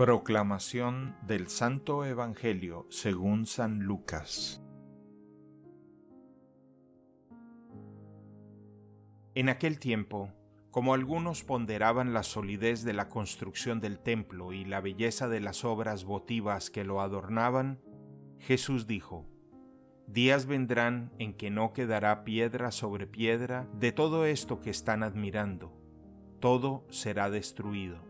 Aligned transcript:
Proclamación 0.00 1.14
del 1.26 1.48
Santo 1.48 2.06
Evangelio 2.06 2.86
según 2.88 3.44
San 3.44 3.80
Lucas 3.80 4.62
En 9.34 9.50
aquel 9.50 9.78
tiempo, 9.78 10.32
como 10.70 10.94
algunos 10.94 11.44
ponderaban 11.44 12.14
la 12.14 12.22
solidez 12.22 12.82
de 12.82 12.94
la 12.94 13.10
construcción 13.10 13.80
del 13.80 13.98
templo 13.98 14.54
y 14.54 14.64
la 14.64 14.80
belleza 14.80 15.28
de 15.28 15.40
las 15.40 15.66
obras 15.66 16.04
votivas 16.04 16.70
que 16.70 16.82
lo 16.82 17.02
adornaban, 17.02 17.78
Jesús 18.38 18.86
dijo, 18.86 19.26
Días 20.06 20.46
vendrán 20.46 21.12
en 21.18 21.34
que 21.34 21.50
no 21.50 21.74
quedará 21.74 22.24
piedra 22.24 22.70
sobre 22.70 23.06
piedra 23.06 23.68
de 23.74 23.92
todo 23.92 24.24
esto 24.24 24.60
que 24.60 24.70
están 24.70 25.02
admirando, 25.02 25.78
todo 26.40 26.86
será 26.88 27.28
destruido. 27.28 28.09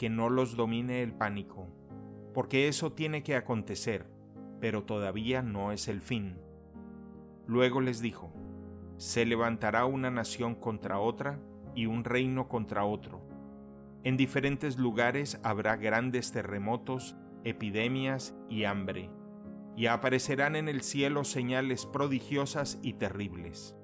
que 0.00 0.08
no 0.08 0.30
los 0.30 0.56
domine 0.56 1.02
el 1.02 1.12
pánico, 1.12 1.68
porque 2.32 2.68
eso 2.68 2.94
tiene 2.94 3.22
que 3.22 3.36
acontecer, 3.36 4.06
pero 4.58 4.84
todavía 4.84 5.42
no 5.42 5.72
es 5.72 5.88
el 5.88 6.00
fin. 6.00 6.38
Luego 7.46 7.82
les 7.82 8.00
dijo, 8.00 8.32
se 8.96 9.26
levantará 9.26 9.84
una 9.84 10.10
nación 10.10 10.54
contra 10.54 10.98
otra 10.98 11.38
y 11.74 11.84
un 11.84 12.04
reino 12.04 12.48
contra 12.48 12.86
otro. 12.86 13.20
En 14.02 14.16
diferentes 14.16 14.78
lugares 14.78 15.38
habrá 15.42 15.76
grandes 15.76 16.32
terremotos, 16.32 17.14
epidemias 17.44 18.34
y 18.48 18.64
hambre, 18.64 19.10
y 19.76 19.84
aparecerán 19.84 20.56
en 20.56 20.70
el 20.70 20.80
cielo 20.80 21.24
señales 21.24 21.84
prodigiosas 21.84 22.78
y 22.80 22.94
terribles. 22.94 23.76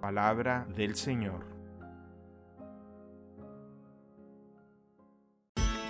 Palabra 0.00 0.68
del 0.76 0.94
Señor. 0.94 1.57